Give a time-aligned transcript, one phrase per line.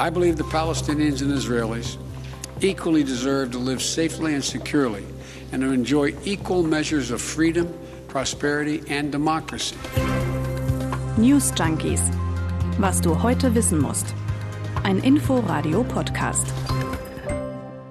[0.00, 1.98] I believe the Palestinians and Israelis
[2.62, 5.04] equally deserve to live safely and securely
[5.52, 7.68] and to enjoy equal measures of freedom,
[8.08, 9.76] prosperity and democracy.
[11.18, 12.00] News Junkies.
[12.78, 14.14] Was du heute wissen musst.
[14.84, 16.46] Ein Info-Radio-Podcast.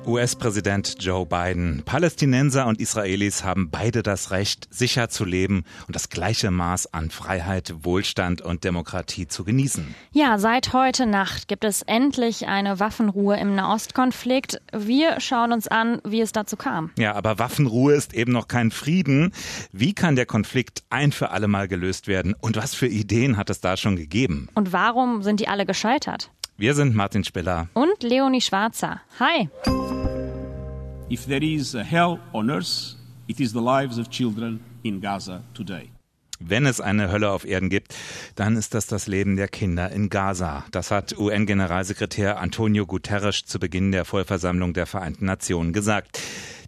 [0.10, 1.84] US-Präsident Joe Biden.
[1.86, 7.12] Palästinenser und Israelis haben beide das Recht, sicher zu leben und das gleiche Maß an
[7.12, 9.94] Freiheit, Wohlstand und Demokratie zu genießen.
[10.12, 14.60] Ja, seit heute Nacht gibt es endlich eine Waffenruhe im Nahostkonflikt.
[14.74, 16.90] Wir schauen uns an, wie es dazu kam.
[16.98, 19.32] Ja, aber Waffenruhe ist eben noch kein Frieden.
[19.72, 22.36] Wie kann der Konflikt ein für alle Mal gelöst werden?
[22.42, 24.50] Und was für Ideen hat es da schon gegeben?
[24.56, 26.32] Und warum sind die alle gescheitert?
[26.60, 29.00] Wir sind Martin Spiller und Leonie Schwarzer.
[29.18, 29.48] Hi.
[31.12, 32.96] If there is a hell on earth,
[33.28, 35.90] it is the lives of children in Gaza today.
[36.40, 37.96] Wenn es eine Hölle auf Erden gibt,
[38.36, 40.66] dann ist das das Leben der Kinder in Gaza.
[40.70, 46.22] Das hat UN-Generalsekretär Antonio Guterres zu Beginn der Vollversammlung der Vereinten Nationen gesagt.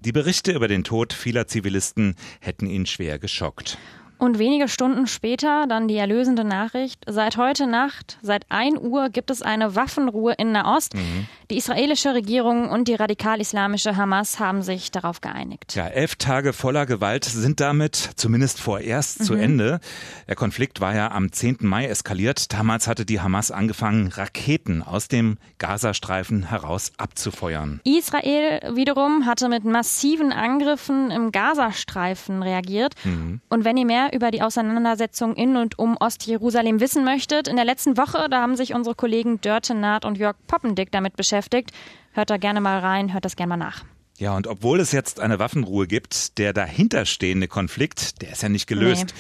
[0.04, 3.78] Die Berichte über den Tod vieler Zivilisten hätten ihn schwer geschockt.
[4.22, 9.32] Und wenige Stunden später dann die erlösende Nachricht, seit heute Nacht, seit 1 Uhr gibt
[9.32, 10.94] es eine Waffenruhe in Nahost.
[10.94, 11.26] Mhm.
[11.50, 15.74] Die israelische Regierung und die radikal-islamische Hamas haben sich darauf geeinigt.
[15.74, 19.24] Ja, elf Tage voller Gewalt sind damit zumindest vorerst mhm.
[19.24, 19.80] zu Ende.
[20.28, 21.58] Der Konflikt war ja am 10.
[21.62, 22.54] Mai eskaliert.
[22.54, 27.82] Damals hatte die Hamas angefangen, Raketen aus dem Gazastreifen heraus abzufeuern.
[27.86, 32.94] Israel wiederum hatte mit massiven Angriffen im Gazastreifen reagiert.
[33.04, 33.42] Mhm.
[33.50, 37.66] Und wenn ihr mehr über die Auseinandersetzung in und um Ostjerusalem wissen möchtet, in der
[37.66, 41.72] letzten Woche, da haben sich unsere Kollegen Dörte Naht und Jörg Poppendick damit beschäftigt.
[42.14, 43.84] Hört da gerne mal rein, hört das gerne mal nach.
[44.22, 48.68] Ja, und obwohl es jetzt eine Waffenruhe gibt, der dahinterstehende Konflikt, der ist ja nicht
[48.68, 49.06] gelöst.
[49.08, 49.14] Nee.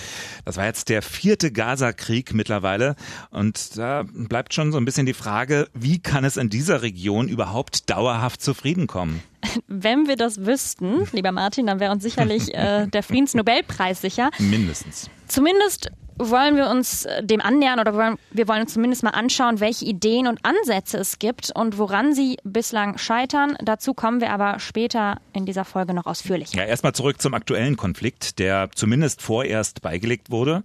[0.45, 2.95] Das war jetzt der vierte Gaza-Krieg mittlerweile.
[3.31, 7.29] Und da bleibt schon so ein bisschen die Frage, wie kann es in dieser Region
[7.29, 9.23] überhaupt dauerhaft zu Frieden kommen?
[9.66, 14.29] Wenn wir das wüssten, lieber Martin, dann wäre uns sicherlich äh, der Friedensnobelpreis sicher.
[14.38, 15.09] Mindestens.
[15.31, 19.62] Zumindest wollen wir uns äh, dem annähern oder wollen, wir wollen uns zumindest mal anschauen,
[19.62, 23.56] welche Ideen und Ansätze es gibt und woran sie bislang scheitern.
[23.64, 26.53] Dazu kommen wir aber später in dieser Folge noch ausführlich.
[26.53, 30.64] Ja, erstmal zurück zum aktuellen Konflikt, der zumindest vorerst beigelegt wurde.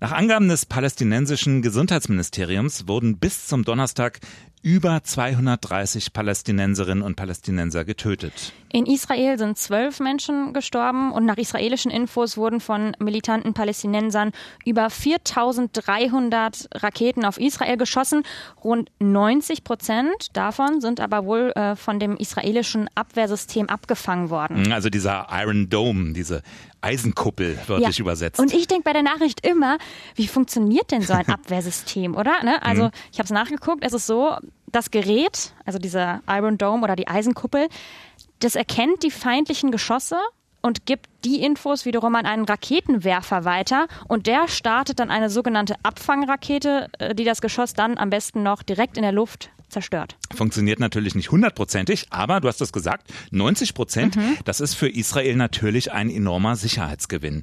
[0.00, 4.20] Nach Angaben des palästinensischen Gesundheitsministeriums wurden bis zum Donnerstag
[4.62, 8.52] über 230 Palästinenserinnen und Palästinenser getötet.
[8.72, 14.32] In Israel sind zwölf Menschen gestorben und nach israelischen Infos wurden von militanten Palästinensern
[14.64, 18.22] über 4300 Raketen auf Israel geschossen.
[18.62, 24.72] Rund 90 Prozent davon sind aber wohl äh, von dem israelischen Abwehrsystem abgefangen worden.
[24.72, 26.42] Also dieser Iron Dome, diese
[26.80, 28.02] Eisenkuppel, wörtlich ja.
[28.02, 28.40] übersetzt.
[28.40, 29.78] Und ich denke bei der Nachricht immer,
[30.14, 32.42] wie funktioniert denn so ein Abwehrsystem, oder?
[32.44, 32.62] Ne?
[32.62, 32.90] Also mhm.
[33.12, 37.08] ich habe es nachgeguckt, es ist so, das Gerät, also dieser Iron Dome oder die
[37.08, 37.68] Eisenkuppel,
[38.40, 40.16] das erkennt die feindlichen Geschosse
[40.60, 45.76] und gibt die Infos wiederum an einen Raketenwerfer weiter und der startet dann eine sogenannte
[45.82, 50.16] Abfangrakete, äh, die das Geschoss dann am besten noch direkt in der Luft zerstört.
[50.34, 54.36] Funktioniert natürlich nicht hundertprozentig, aber du hast es gesagt, 90 Prozent, mhm.
[54.44, 57.42] das ist für Israel natürlich ein enormer Sicherheitsgewinn.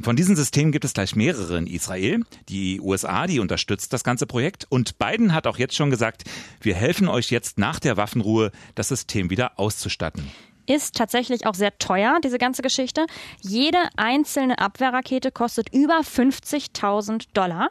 [0.00, 2.20] Von diesen Systemen gibt es gleich mehrere in Israel.
[2.48, 6.24] Die USA, die unterstützt das ganze Projekt und Biden hat auch jetzt schon gesagt,
[6.60, 10.30] wir helfen euch jetzt nach der Waffenruhe, das System wieder auszustatten
[10.66, 13.06] ist tatsächlich auch sehr teuer, diese ganze Geschichte.
[13.40, 17.70] Jede einzelne Abwehrrakete kostet über 50.000 Dollar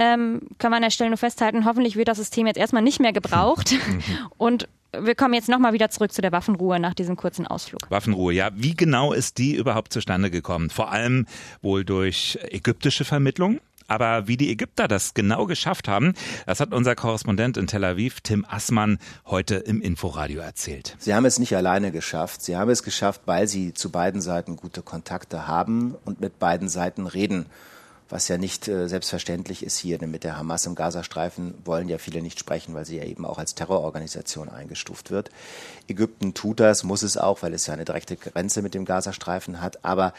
[0.00, 3.00] ähm, können wir an der Stelle nur festhalten, hoffentlich wird das System jetzt erstmal nicht
[3.00, 3.74] mehr gebraucht.
[4.38, 4.66] Und
[4.98, 7.82] wir kommen jetzt nochmal wieder zurück zu der Waffenruhe nach diesem kurzen Ausflug.
[7.90, 8.50] Waffenruhe, ja.
[8.54, 10.70] Wie genau ist die überhaupt zustande gekommen?
[10.70, 11.26] Vor allem
[11.60, 13.60] wohl durch ägyptische Vermittlung?
[13.88, 16.14] Aber wie die Ägypter das genau geschafft haben,
[16.46, 20.96] das hat unser Korrespondent in Tel Aviv, Tim Assmann, heute im Inforadio erzählt.
[21.00, 22.40] Sie haben es nicht alleine geschafft.
[22.40, 26.68] Sie haben es geschafft, weil sie zu beiden Seiten gute Kontakte haben und mit beiden
[26.68, 27.46] Seiten reden
[28.10, 29.98] was ja nicht äh, selbstverständlich ist hier.
[29.98, 33.24] Denn mit der Hamas im Gazastreifen wollen ja viele nicht sprechen, weil sie ja eben
[33.24, 35.30] auch als Terrororganisation eingestuft wird.
[35.88, 39.60] Ägypten tut das, muss es auch, weil es ja eine direkte Grenze mit dem Gazastreifen
[39.60, 39.84] hat.
[39.84, 40.12] Aber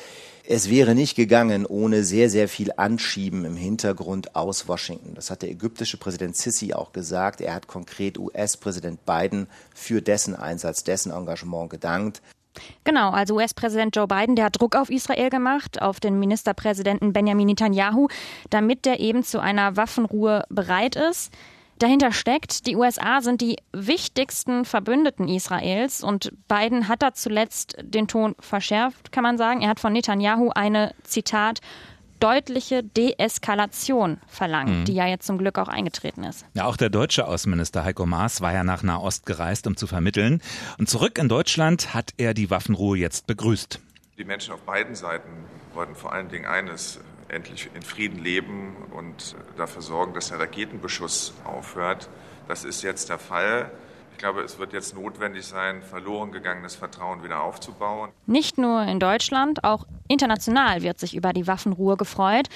[0.47, 5.13] es wäre nicht gegangen ohne sehr, sehr viel Anschieben im Hintergrund aus Washington.
[5.15, 7.41] Das hat der ägyptische Präsident Sisi auch gesagt.
[7.41, 12.21] Er hat konkret US-Präsident Biden für dessen Einsatz, dessen Engagement gedankt.
[12.83, 17.47] Genau, also US-Präsident Joe Biden, der hat Druck auf Israel gemacht, auf den Ministerpräsidenten Benjamin
[17.47, 18.07] Netanyahu,
[18.49, 21.31] damit der eben zu einer Waffenruhe bereit ist.
[21.81, 28.07] Dahinter steckt, die USA sind die wichtigsten Verbündeten Israels und Biden hat da zuletzt den
[28.07, 29.61] Ton verschärft, kann man sagen.
[29.61, 31.59] Er hat von Netanyahu eine, Zitat,
[32.21, 34.85] deutliche Deeskalation verlangt, mhm.
[34.85, 36.45] die ja jetzt zum Glück auch eingetreten ist.
[36.53, 40.41] Ja, auch der deutsche Außenminister Heiko Maas war ja nach Nahost gereist, um zu vermitteln.
[40.77, 43.79] Und zurück in Deutschland hat er die Waffenruhe jetzt begrüßt.
[44.17, 45.29] Die Menschen auf beiden Seiten
[45.73, 51.33] wollten vor allen Dingen eines, endlich in Frieden leben und dafür sorgen, dass der Raketenbeschuss
[51.43, 52.09] aufhört.
[52.47, 53.71] Das ist jetzt der Fall.
[54.21, 58.11] Ich glaube, es wird jetzt notwendig sein, verloren gegangenes Vertrauen wieder aufzubauen.
[58.27, 62.47] Nicht nur in Deutschland, auch international wird sich über die Waffenruhe gefreut.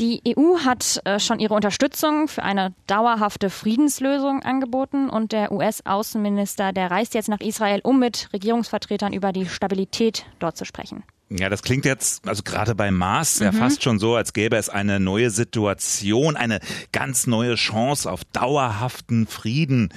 [0.00, 6.74] Die EU hat äh, schon ihre Unterstützung für eine dauerhafte Friedenslösung angeboten und der US-Außenminister,
[6.74, 11.04] der reist jetzt nach Israel, um mit Regierungsvertretern über die Stabilität dort zu sprechen.
[11.30, 13.46] Ja, das klingt jetzt, also gerade bei Mars, mhm.
[13.46, 16.60] ja fast schon so, als gäbe es eine neue Situation, eine
[16.92, 19.88] ganz neue Chance auf dauerhaften Frieden.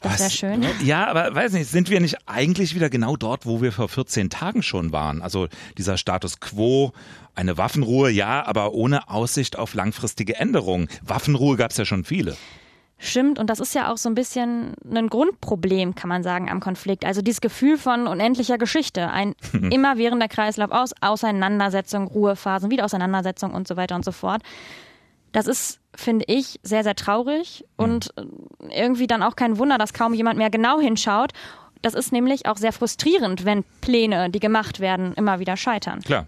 [0.00, 0.66] Das wäre schön.
[0.84, 4.30] Ja, aber weiß nicht, sind wir nicht eigentlich wieder genau dort, wo wir vor 14
[4.30, 5.22] Tagen schon waren?
[5.22, 5.48] Also
[5.78, 6.92] dieser Status quo,
[7.34, 10.88] eine Waffenruhe, ja, aber ohne Aussicht auf langfristige Änderungen.
[11.02, 12.36] Waffenruhe gab es ja schon viele.
[12.98, 16.60] Stimmt, und das ist ja auch so ein bisschen ein Grundproblem, kann man sagen, am
[16.60, 17.04] Konflikt.
[17.04, 23.76] Also dieses Gefühl von unendlicher Geschichte, ein immerwährender Kreislauf aus Auseinandersetzung, Ruhephasen, Wiederauseinandersetzung und so
[23.76, 24.42] weiter und so fort.
[25.36, 28.08] Das ist, finde ich, sehr, sehr traurig und
[28.70, 31.32] irgendwie dann auch kein Wunder, dass kaum jemand mehr genau hinschaut
[31.82, 36.00] das ist nämlich auch sehr frustrierend, wenn Pläne, die gemacht werden, immer wieder scheitern.
[36.00, 36.26] Klar.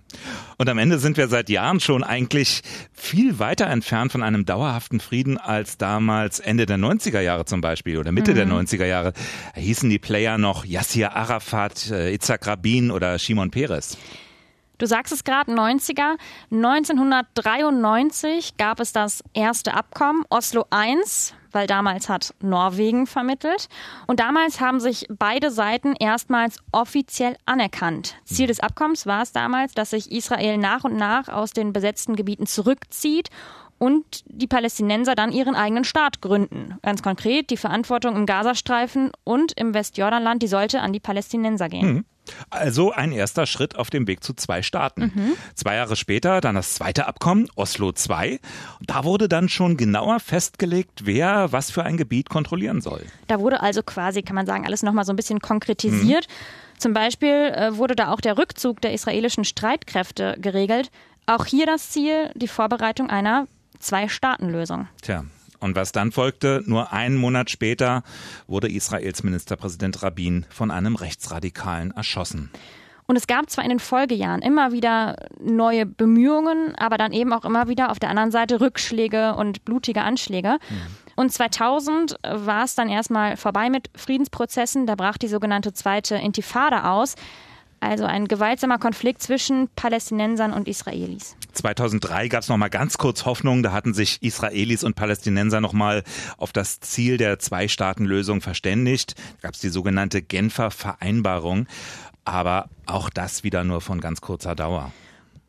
[0.56, 2.62] Und am Ende sind wir seit Jahren schon eigentlich
[2.93, 7.99] viel weiter entfernt von einem dauerhaften Frieden als damals Ende der 90er Jahre zum Beispiel
[7.99, 8.37] oder Mitte mhm.
[8.37, 9.14] der 90er Jahre.
[9.55, 13.96] Da hießen die Player noch Yassir Arafat, äh, Itzhak Rabin oder Shimon Peres.
[14.79, 16.17] Du sagst es gerade, 90er.
[16.51, 20.97] 1993 gab es das erste Abkommen, Oslo I,
[21.51, 23.69] weil damals hat Norwegen vermittelt.
[24.07, 28.17] Und damals haben sich beide Seiten erstmals offiziell anerkannt.
[28.25, 32.15] Ziel des Abkommens war es damals, dass sich Israel nach und nach aus den besetzten
[32.15, 33.31] Gebieten zurückzieht
[33.79, 36.77] und die Palästinenser dann ihren eigenen Staat gründen.
[36.83, 41.87] Ganz konkret, die Verantwortung im Gazastreifen und im Westjordanland, die sollte an die Palästinenser gehen.
[41.87, 42.05] Mhm.
[42.51, 45.13] Also ein erster Schritt auf dem Weg zu zwei Staaten.
[45.15, 45.33] Mhm.
[45.55, 48.41] Zwei Jahre später dann das zweite Abkommen, Oslo II.
[48.83, 53.03] Da wurde dann schon genauer festgelegt, wer was für ein Gebiet kontrollieren soll.
[53.27, 56.27] Da wurde also quasi, kann man sagen, alles nochmal so ein bisschen konkretisiert.
[56.29, 56.79] Mhm.
[56.79, 60.91] Zum Beispiel äh, wurde da auch der Rückzug der israelischen Streitkräfte geregelt.
[61.27, 63.47] Auch hier das Ziel, die Vorbereitung einer
[63.81, 64.89] Zwei-Staaten-Lösung.
[65.03, 65.25] Tja,
[65.60, 68.02] und was dann folgte, nur einen Monat später
[68.46, 72.50] wurde Israels Ministerpräsident Rabin von einem Rechtsradikalen erschossen.
[73.06, 77.46] Und es gab zwar in den Folgejahren immer wieder neue Bemühungen, aber dann eben auch
[77.46, 80.58] immer wieder auf der anderen Seite Rückschläge und blutige Anschläge.
[80.69, 80.76] Mhm.
[81.16, 84.87] Und 2000 war es dann erstmal vorbei mit Friedensprozessen.
[84.87, 87.14] Da brach die sogenannte zweite Intifada aus.
[87.81, 91.37] Also ein gewaltsamer Konflikt zwischen Palästinensern und Israelis.
[91.53, 93.63] 2003 gab es noch mal ganz kurz Hoffnung.
[93.63, 96.03] Da hatten sich Israelis und Palästinenser noch mal
[96.37, 99.15] auf das Ziel der Zwei-Staaten-Lösung verständigt.
[99.41, 101.67] Da gab es die sogenannte Genfer Vereinbarung.
[102.25, 104.93] Aber auch das wieder nur von ganz kurzer Dauer.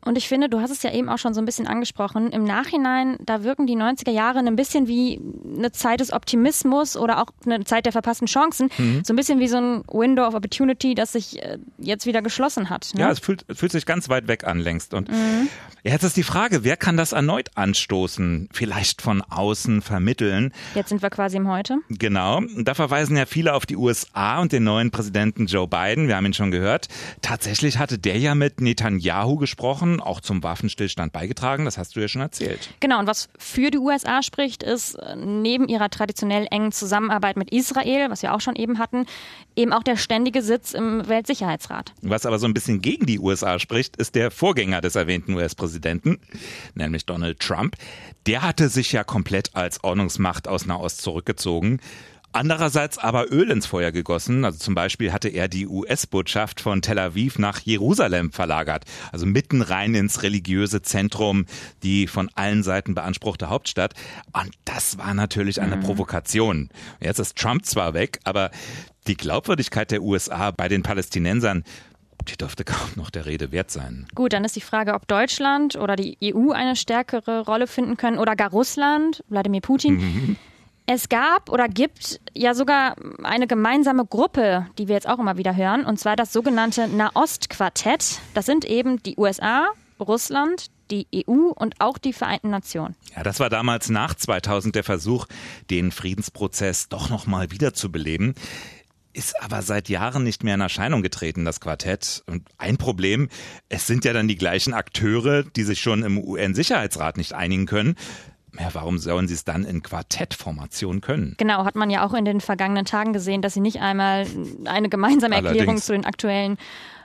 [0.02, 2.30] Und ich finde, du hast es ja eben auch schon so ein bisschen angesprochen.
[2.30, 5.20] Im Nachhinein, da wirken die 90er Jahre ein bisschen wie
[5.56, 8.70] eine Zeit des Optimismus oder auch eine Zeit der verpassten Chancen.
[8.78, 9.02] Mhm.
[9.04, 12.70] So ein bisschen wie so ein Window of Opportunity, das sich äh, jetzt wieder geschlossen
[12.70, 12.90] hat.
[12.94, 13.00] Ne?
[13.00, 14.94] Ja, es fühlt, fühlt, sich ganz weit weg an längst.
[14.94, 15.48] Und mhm.
[15.82, 18.48] jetzt ist die Frage, wer kann das erneut anstoßen?
[18.52, 20.54] Vielleicht von außen vermitteln?
[20.74, 21.76] Jetzt sind wir quasi im Heute.
[21.90, 22.40] Genau.
[22.56, 26.08] Da verweisen ja viele auf die USA und den neuen Präsidenten Joe Biden.
[26.08, 26.88] Wir haben ihn schon gehört.
[27.20, 31.64] Tatsächlich hatte der ja mit Netanyahu gesprochen Jahren auch zum Waffenstillstand beigetragen.
[31.64, 32.70] Das hast du ja schon erzählt.
[32.80, 32.98] Genau.
[32.98, 38.22] Und was für die USA spricht, ist neben ihrer traditionell engen Zusammenarbeit mit Israel, was
[38.22, 39.06] wir auch schon eben hatten,
[39.56, 41.92] eben auch der ständige Sitz im Weltsicherheitsrat.
[42.02, 46.18] Was aber so ein bisschen gegen die USA spricht, ist der Vorgänger des erwähnten US-Präsidenten,
[46.74, 47.76] nämlich Donald Trump.
[48.26, 51.80] Der hatte sich ja komplett als Ordnungsmacht aus Nahost zurückgezogen.
[52.32, 54.44] Andererseits aber Öl ins Feuer gegossen.
[54.44, 58.84] Also zum Beispiel hatte er die US-Botschaft von Tel Aviv nach Jerusalem verlagert.
[59.10, 61.46] Also mitten rein ins religiöse Zentrum,
[61.82, 63.94] die von allen Seiten beanspruchte Hauptstadt.
[64.32, 65.80] Und das war natürlich eine mhm.
[65.80, 66.68] Provokation.
[67.00, 68.50] Jetzt ist Trump zwar weg, aber
[69.06, 71.64] die Glaubwürdigkeit der USA bei den Palästinensern
[72.28, 74.06] die dürfte kaum noch der Rede wert sein.
[74.14, 78.18] Gut, dann ist die Frage, ob Deutschland oder die EU eine stärkere Rolle finden können
[78.18, 79.94] oder gar Russland, Wladimir Putin.
[79.94, 80.36] Mhm.
[80.92, 85.54] Es gab oder gibt ja sogar eine gemeinsame Gruppe, die wir jetzt auch immer wieder
[85.54, 88.18] hören, und zwar das sogenannte Nahost-Quartett.
[88.34, 89.68] Das sind eben die USA,
[90.00, 92.96] Russland, die EU und auch die Vereinten Nationen.
[93.14, 95.26] Ja, das war damals nach 2000 der Versuch,
[95.70, 98.34] den Friedensprozess doch noch mal wiederzubeleben.
[99.12, 102.24] ist aber seit Jahren nicht mehr in Erscheinung getreten, das Quartett.
[102.26, 103.28] Und ein Problem,
[103.68, 107.94] es sind ja dann die gleichen Akteure, die sich schon im UN-Sicherheitsrat nicht einigen können.
[108.58, 111.34] Ja, warum sollen sie es dann in Quartettformation können?
[111.38, 114.26] Genau, hat man ja auch in den vergangenen Tagen gesehen, dass sie nicht einmal
[114.64, 115.86] eine gemeinsame Erklärung Allerdings.
[115.86, 116.58] zu den aktuellen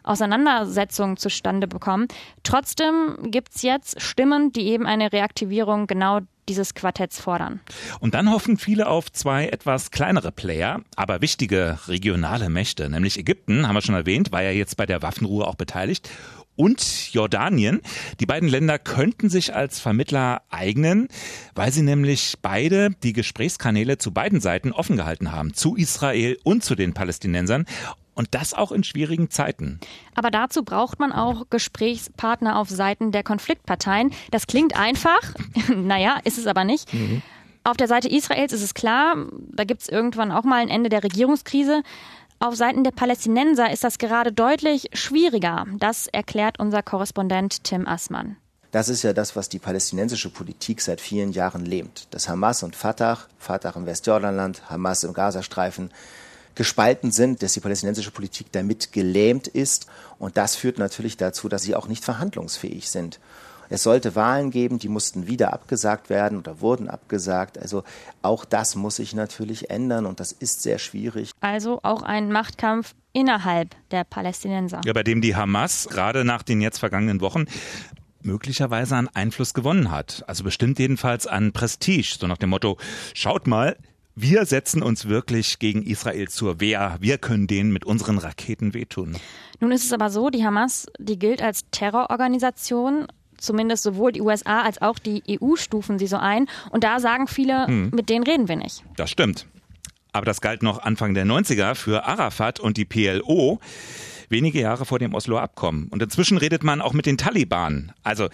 [0.04, 2.08] Auseinandersetzungen zustande bekommen.
[2.44, 7.60] Trotzdem gibt es jetzt Stimmen, die eben eine Reaktivierung genau dieses Quartetts fordern.
[8.00, 13.68] Und dann hoffen viele auf zwei etwas kleinere Player, aber wichtige regionale Mächte, nämlich Ägypten,
[13.68, 16.10] haben wir schon erwähnt, war ja jetzt bei der Waffenruhe auch beteiligt.
[16.56, 17.82] Und Jordanien.
[18.20, 21.10] Die beiden Länder könnten sich als Vermittler eignen,
[21.54, 26.64] weil sie nämlich beide die Gesprächskanäle zu beiden Seiten offen gehalten haben, zu Israel und
[26.64, 27.66] zu den Palästinensern.
[28.14, 29.82] Und das auch in schwierigen Zeiten.
[30.14, 34.14] Aber dazu braucht man auch Gesprächspartner auf Seiten der Konfliktparteien.
[34.32, 35.20] Das klingt einfach,
[35.76, 36.94] naja, ist es aber nicht.
[36.94, 37.22] Mhm.
[37.66, 39.16] Auf der Seite Israels ist es klar,
[39.52, 41.82] da gibt es irgendwann auch mal ein Ende der Regierungskrise.
[42.46, 45.66] Auf Seiten der Palästinenser ist das gerade deutlich schwieriger.
[45.80, 48.38] Das erklärt unser Korrespondent Tim Assmann.
[48.70, 52.08] Das ist ja das, was die palästinensische Politik seit vielen Jahren lähmt.
[52.12, 55.90] Dass Hamas und Fatah, Fatah im Westjordanland, Hamas im Gazastreifen,
[56.54, 59.88] gespalten sind, dass die palästinensische Politik damit gelähmt ist.
[60.20, 63.20] Und das führt natürlich dazu, dass sie auch nicht verhandlungsfähig sind.
[63.70, 67.58] Es sollte Wahlen geben, die mussten wieder abgesagt werden oder wurden abgesagt.
[67.58, 67.84] Also
[68.22, 71.32] auch das muss sich natürlich ändern und das ist sehr schwierig.
[71.42, 74.82] Also auch ein Machtkampf innerhalb der Palästinenser.
[74.86, 77.46] Ja, bei dem die Hamas gerade nach den jetzt vergangenen Wochen
[78.22, 80.24] möglicherweise an Einfluss gewonnen hat.
[80.28, 82.18] Also bestimmt jedenfalls an Prestige.
[82.20, 82.78] So nach dem Motto,
[83.14, 83.78] schaut mal,
[84.16, 86.98] wir setzen uns wirklich gegen Israel zur Wehr.
[87.02, 89.18] Wir können denen mit unseren Raketen wehtun.
[89.60, 93.08] Nun ist es aber so, die Hamas, die gilt als Terrororganisation.
[93.46, 96.48] Zumindest sowohl die USA als auch die EU stufen sie so ein.
[96.72, 97.92] Und da sagen viele, hm.
[97.94, 98.84] mit denen reden wir nicht.
[98.98, 99.48] Das stimmt.
[100.12, 103.60] Aber das galt noch Anfang der 90er für Arafat und die PLO
[104.30, 105.88] wenige Jahre vor dem Osloer Abkommen.
[105.90, 107.92] Und inzwischen redet man auch mit den Taliban.
[108.04, 108.30] Also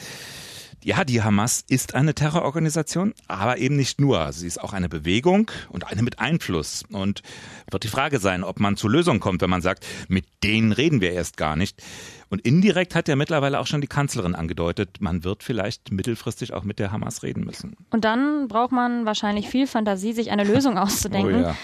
[0.83, 4.31] ja, die Hamas ist eine Terrororganisation, aber eben nicht nur.
[4.33, 6.83] Sie ist auch eine Bewegung und eine mit Einfluss.
[6.91, 7.21] Und
[7.69, 11.01] wird die Frage sein, ob man zur Lösung kommt, wenn man sagt, mit denen reden
[11.01, 11.81] wir erst gar nicht.
[12.29, 16.63] Und indirekt hat ja mittlerweile auch schon die Kanzlerin angedeutet, man wird vielleicht mittelfristig auch
[16.63, 17.75] mit der Hamas reden müssen.
[17.91, 21.35] Und dann braucht man wahrscheinlich viel Fantasie, sich eine Lösung auszudenken.
[21.35, 21.55] Oh ja.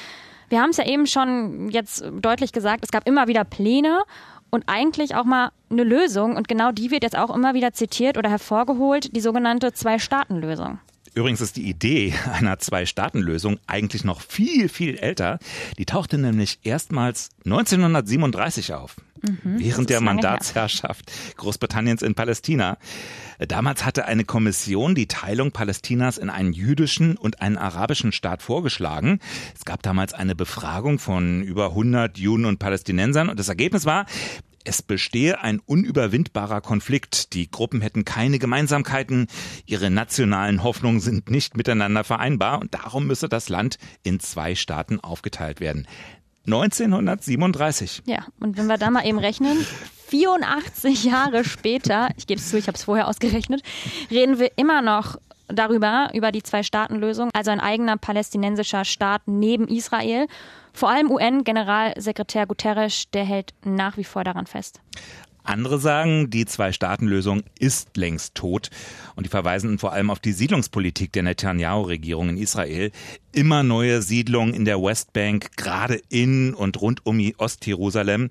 [0.50, 4.03] Wir haben es ja eben schon jetzt deutlich gesagt, es gab immer wieder Pläne
[4.57, 6.35] und eigentlich auch mal eine Lösung.
[6.35, 10.79] Und genau die wird jetzt auch immer wieder zitiert oder hervorgeholt, die sogenannte Zwei-Staaten-Lösung.
[11.13, 15.37] Übrigens ist die Idee einer Zwei-Staaten-Lösung eigentlich noch viel, viel älter.
[15.77, 18.95] Die tauchte nämlich erstmals 1937 auf.
[19.21, 22.77] Mhm, während der Mandatsherrschaft Großbritanniens in Palästina.
[23.39, 29.19] Damals hatte eine Kommission die Teilung Palästinas in einen jüdischen und einen arabischen Staat vorgeschlagen.
[29.55, 34.05] Es gab damals eine Befragung von über 100 Juden und Palästinensern und das Ergebnis war,
[34.67, 37.33] es bestehe ein unüberwindbarer Konflikt.
[37.33, 39.27] Die Gruppen hätten keine Gemeinsamkeiten,
[39.65, 45.00] ihre nationalen Hoffnungen sind nicht miteinander vereinbar und darum müsse das Land in zwei Staaten
[45.00, 45.88] aufgeteilt werden.
[46.45, 48.03] 1937.
[48.05, 49.65] Ja, und wenn wir da mal eben rechnen,
[50.07, 53.62] 84 Jahre später, ich gebe es zu, ich habe es vorher ausgerechnet,
[54.09, 60.27] reden wir immer noch darüber, über die Zwei-Staaten-Lösung, also ein eigener palästinensischer Staat neben Israel.
[60.77, 64.79] Vor allem UN-Generalsekretär Guterres, der hält nach wie vor daran fest.
[65.43, 68.69] Andere sagen, die Zwei-Staaten-Lösung ist längst tot.
[69.15, 72.91] Und die verweisen vor allem auf die Siedlungspolitik der Netanyahu-Regierung in Israel.
[73.31, 78.29] Immer neue Siedlungen in der Westbank, gerade in und rund um Ostjerusalem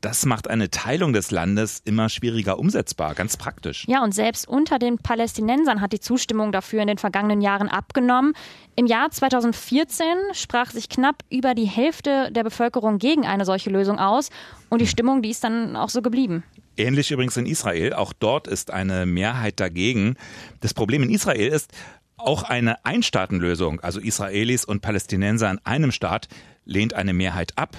[0.00, 3.84] das macht eine Teilung des Landes immer schwieriger umsetzbar, ganz praktisch.
[3.88, 8.34] Ja, und selbst unter den Palästinensern hat die Zustimmung dafür in den vergangenen Jahren abgenommen.
[8.76, 13.98] Im Jahr 2014 sprach sich knapp über die Hälfte der Bevölkerung gegen eine solche Lösung
[13.98, 14.30] aus
[14.68, 16.44] und die Stimmung, die ist dann auch so geblieben.
[16.76, 17.94] Ähnlich übrigens in Israel.
[17.94, 20.16] Auch dort ist eine Mehrheit dagegen.
[20.60, 21.72] Das Problem in Israel ist,
[22.18, 26.28] auch eine Einstaatenlösung, also Israelis und Palästinenser in einem Staat,
[26.64, 27.76] lehnt eine Mehrheit ab.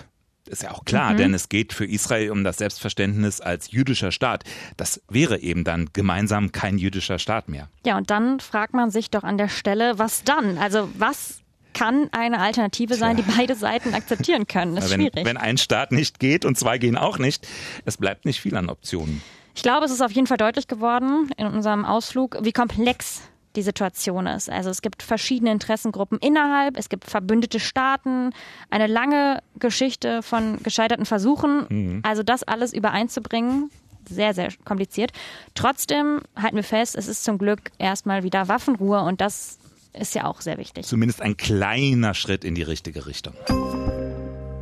[0.47, 1.17] Ist ja auch klar, mhm.
[1.17, 4.43] denn es geht für Israel um das Selbstverständnis als jüdischer Staat.
[4.77, 7.69] Das wäre eben dann gemeinsam kein jüdischer Staat mehr.
[7.85, 10.57] Ja, und dann fragt man sich doch an der Stelle, was dann?
[10.57, 11.41] Also was
[11.73, 14.75] kann eine Alternative sein, die beide Seiten akzeptieren können?
[14.75, 15.25] Das ist wenn, schwierig.
[15.25, 17.47] Wenn ein Staat nicht geht und zwei gehen auch nicht,
[17.85, 19.21] es bleibt nicht viel an Optionen.
[19.55, 23.21] Ich glaube, es ist auf jeden Fall deutlich geworden in unserem Ausflug, wie komplex
[23.57, 24.49] die Situation ist.
[24.49, 28.29] Also es gibt verschiedene Interessengruppen innerhalb, es gibt verbündete Staaten,
[28.69, 31.65] eine lange Geschichte von gescheiterten Versuchen.
[31.67, 31.99] Mhm.
[32.03, 33.69] Also das alles übereinzubringen,
[34.07, 35.11] sehr, sehr kompliziert.
[35.55, 39.57] Trotzdem halten wir fest, es ist zum Glück erstmal wieder Waffenruhe und das
[39.93, 40.85] ist ja auch sehr wichtig.
[40.85, 43.33] Zumindest ein kleiner Schritt in die richtige Richtung.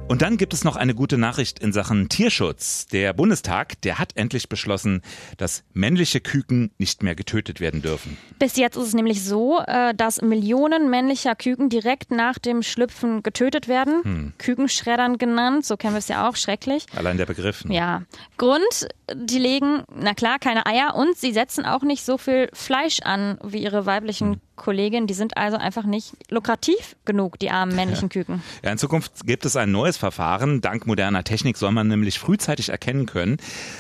[0.08, 2.86] Und dann gibt es noch eine gute Nachricht in Sachen Tierschutz.
[2.86, 5.02] Der Bundestag, der hat endlich beschlossen,
[5.38, 8.16] dass männliche Küken nicht mehr getötet werden dürfen.
[8.38, 13.24] Bis jetzt ist es nämlich so, äh, dass Millionen männlicher Küken direkt nach dem Schlüpfen
[13.24, 14.04] getötet werden.
[14.04, 14.34] Hm.
[14.38, 16.86] Kükenschreddern genannt, so kennen wir es ja auch, schrecklich.
[16.96, 17.66] Allein der Begriff.
[17.66, 17.76] Ne?
[17.76, 18.04] Ja.
[18.38, 23.00] Grund, die legen, na klar, keine Eier und sie setzen auch nicht so viel Fleisch
[23.02, 24.42] an wie ihre weiblichen hm.
[24.56, 25.08] Kolleginnen.
[25.08, 28.42] Die sind also einfach nicht lukrativ genug, die armen männlichen Küken.
[28.64, 30.62] Ja, in Zukunft gibt es ein neues Verfahren.
[30.62, 33.38] Dank moderner Technik soll man nämlich frühzeitig erkennen können,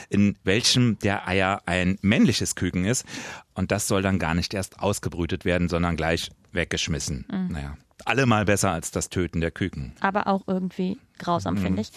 [0.10, 3.06] in welchem der Eier ein männliches Küken ist.
[3.54, 7.26] Und das soll dann gar nicht erst ausgebrütet werden, sondern gleich weggeschmissen.
[7.32, 7.48] Mhm.
[7.52, 9.94] Naja, allemal besser als das Töten der Küken.
[10.02, 11.60] Aber auch irgendwie grausam, mhm.
[11.60, 11.92] finde ich.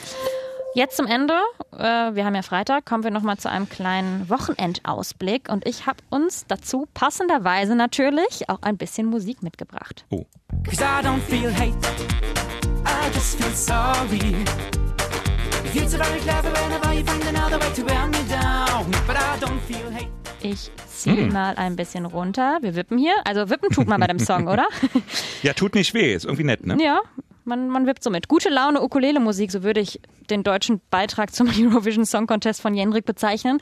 [0.75, 1.35] Jetzt zum Ende,
[1.73, 5.99] äh, wir haben ja Freitag, kommen wir nochmal zu einem kleinen Wochenendausblick und ich habe
[6.11, 10.05] uns dazu passenderweise natürlich auch ein bisschen Musik mitgebracht.
[10.11, 10.27] Oh.
[20.41, 21.33] Ich ziehe hm.
[21.33, 22.59] mal ein bisschen runter.
[22.61, 23.15] Wir wippen hier.
[23.25, 24.67] Also wippen tut man bei dem Song, oder?
[25.43, 26.15] ja, tut nicht weh.
[26.15, 26.77] Ist irgendwie nett, ne?
[26.81, 27.01] Ja,
[27.49, 28.29] man, man wippt so mit.
[28.29, 30.01] Gute Laune Ukulele-Musik, so würde ich
[30.31, 33.59] den deutschen Beitrag zum Eurovision Song Contest von Jenrik bezeichnen.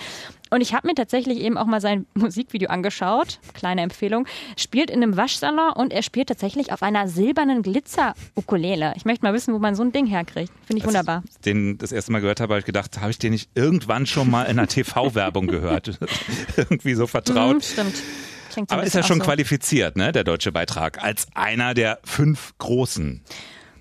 [0.50, 3.40] Und ich habe mir tatsächlich eben auch mal sein Musikvideo angeschaut.
[3.55, 4.26] Kleine Empfehlung.
[4.57, 8.93] Spielt in einem Waschsalon und er spielt tatsächlich auf einer silbernen Glitzer-Ukulele.
[8.97, 10.52] Ich möchte mal wissen, wo man so ein Ding herkriegt.
[10.66, 11.23] Finde ich Als wunderbar.
[11.28, 14.07] Ich den das erste Mal gehört habe, habe ich gedacht, habe ich den nicht irgendwann
[14.07, 15.99] schon mal in einer TV-Werbung gehört?
[16.57, 17.57] Irgendwie so vertraut.
[17.57, 17.95] Mhm, stimmt.
[18.69, 19.25] Aber ist ja schon so.
[19.25, 23.23] qualifiziert, ne, der deutsche Beitrag, als einer der fünf großen.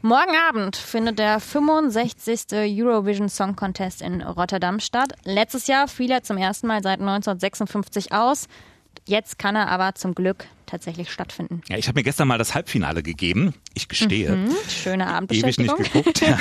[0.05, 2.53] Morgen Abend findet der 65.
[2.53, 5.13] Eurovision Song Contest in Rotterdam statt.
[5.23, 8.45] Letztes Jahr fiel er zum ersten Mal seit 1956 aus.
[9.07, 11.61] Jetzt kann er aber zum Glück tatsächlich stattfinden.
[11.69, 13.55] Ja, ich habe mir gestern mal das Halbfinale gegeben.
[13.73, 14.35] Ich gestehe.
[14.35, 15.77] Mhm, schöne Abendbeschäftigung.
[15.79, 16.21] Ewig nicht geguckt.
[16.21, 16.37] Ja.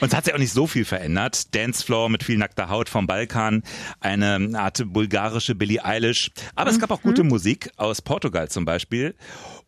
[0.00, 1.54] Und es hat sich auch nicht so viel verändert.
[1.54, 3.62] Dancefloor mit viel nackter Haut vom Balkan,
[4.00, 6.32] eine Art bulgarische Billie Eilish.
[6.56, 6.76] Aber mhm.
[6.76, 9.14] es gab auch gute Musik aus Portugal zum Beispiel.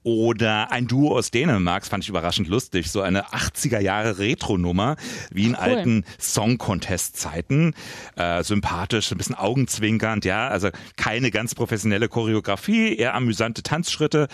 [0.06, 4.94] Oder ein Duo aus Dänemark, das fand ich überraschend lustig, so eine 80er Jahre Retro-Nummer,
[5.32, 5.56] wie in cool.
[5.56, 7.74] alten Song-Contest-Zeiten.
[8.14, 14.28] Äh, sympathisch, ein bisschen augenzwinkernd, ja, also keine ganz professionelle Choreografie, eher amüsante Tanzschritte,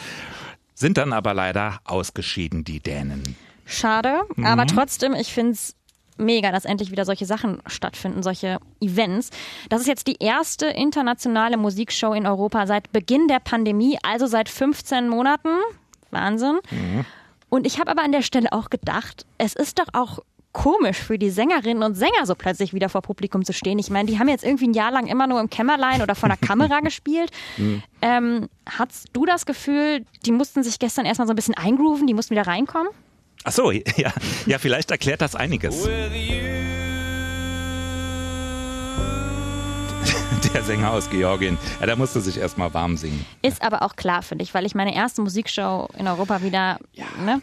[0.75, 3.35] sind dann aber leider ausgeschieden, die Dänen.
[3.65, 4.45] Schade, mhm.
[4.45, 5.75] aber trotzdem, ich finde es
[6.23, 9.31] mega, dass endlich wieder solche Sachen stattfinden, solche Events.
[9.69, 14.49] Das ist jetzt die erste internationale Musikshow in Europa seit Beginn der Pandemie, also seit
[14.49, 15.51] 15 Monaten.
[16.11, 16.59] Wahnsinn.
[16.71, 17.05] Mhm.
[17.49, 20.21] Und ich habe aber an der Stelle auch gedacht, es ist doch auch
[20.53, 23.79] komisch für die Sängerinnen und Sänger so plötzlich wieder vor Publikum zu stehen.
[23.79, 26.29] Ich meine, die haben jetzt irgendwie ein Jahr lang immer nur im Kämmerlein oder vor
[26.29, 27.31] der Kamera gespielt.
[27.57, 27.83] Mhm.
[28.03, 32.15] Ähm, hast du das Gefühl, die mussten sich gestern erstmal so ein bisschen eingrooven, die
[32.15, 32.89] mussten wieder reinkommen?
[33.45, 34.13] Ach so, ja,
[34.47, 35.89] ja, vielleicht erklärt das einiges.
[40.55, 41.57] Der Sänger aus Georgien.
[41.81, 43.25] Ja, da musste sich erstmal warm singen.
[43.43, 46.79] Ist aber auch klar, finde ich, weil ich meine erste Musikshow in Europa wieder.
[46.93, 47.07] Ja.
[47.25, 47.41] Ne?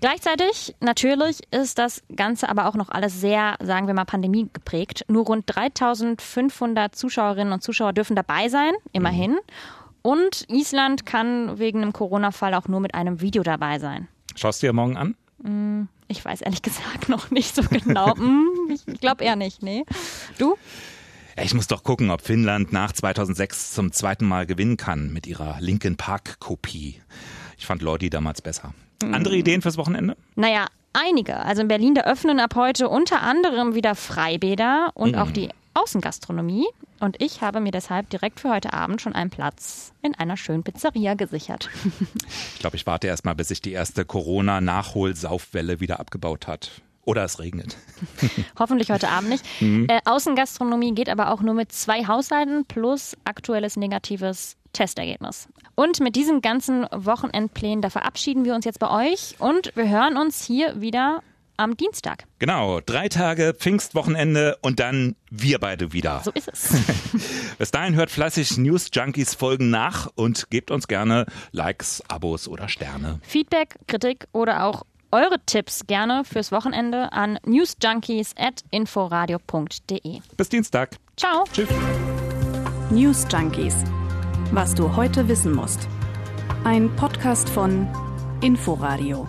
[0.00, 5.04] Gleichzeitig, natürlich, ist das Ganze aber auch noch alles sehr, sagen wir mal, Pandemie geprägt.
[5.08, 9.32] Nur rund 3500 Zuschauerinnen und Zuschauer dürfen dabei sein, immerhin.
[9.32, 9.38] Mhm.
[10.02, 14.08] Und Island kann wegen einem Corona-Fall auch nur mit einem Video dabei sein.
[14.34, 15.14] Schaust du dir morgen an?
[15.42, 18.14] Mm, ich weiß ehrlich gesagt noch nicht so genau.
[18.14, 19.84] Mm, ich glaube eher nicht, nee.
[20.38, 20.56] Du?
[21.42, 25.56] Ich muss doch gucken, ob Finnland nach 2006 zum zweiten Mal gewinnen kann mit ihrer
[25.60, 27.00] Linkin Park Kopie.
[27.56, 28.74] Ich fand Lordi damals besser.
[29.02, 29.14] Mm.
[29.14, 30.16] Andere Ideen fürs Wochenende?
[30.34, 31.36] Naja, einige.
[31.36, 35.48] Also in Berlin, da öffnen ab heute unter anderem wieder Freibäder und auch die
[35.80, 36.66] Außengastronomie.
[37.00, 40.62] Und ich habe mir deshalb direkt für heute Abend schon einen Platz in einer schönen
[40.62, 41.70] Pizzeria gesichert.
[42.54, 46.82] ich glaube, ich warte erst mal, bis sich die erste Corona-Nachholsaufwelle wieder abgebaut hat.
[47.04, 47.76] Oder es regnet.
[48.58, 49.44] Hoffentlich heute Abend nicht.
[49.60, 49.86] Mhm.
[49.88, 55.48] Äh, Außengastronomie geht aber auch nur mit zwei Haushalten plus aktuelles negatives Testergebnis.
[55.74, 60.18] Und mit diesen ganzen Wochenendplänen, da verabschieden wir uns jetzt bei euch und wir hören
[60.18, 61.22] uns hier wieder
[61.60, 62.24] am Dienstag.
[62.38, 66.22] Genau, drei Tage Pfingstwochenende und dann wir beide wieder.
[66.24, 66.70] So ist es.
[67.58, 72.68] Bis dahin hört fleißig News Junkies Folgen nach und gebt uns gerne Likes, Abos oder
[72.68, 73.20] Sterne.
[73.22, 80.20] Feedback, Kritik oder auch eure Tipps gerne fürs Wochenende an newsjunkies.inforadio.de.
[80.36, 80.96] Bis Dienstag.
[81.16, 81.44] Ciao.
[81.52, 81.68] Tschüss.
[82.90, 83.74] News Junkies.
[84.52, 85.86] Was du heute wissen musst.
[86.64, 87.86] Ein Podcast von
[88.40, 89.28] Inforadio.